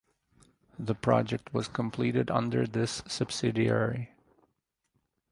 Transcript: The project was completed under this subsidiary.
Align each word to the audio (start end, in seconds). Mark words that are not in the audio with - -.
The 0.79 0.95
project 0.95 1.53
was 1.53 1.67
completed 1.67 2.31
under 2.31 2.65
this 2.65 3.03
subsidiary. 3.07 4.09